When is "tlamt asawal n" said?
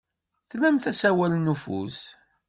0.49-1.51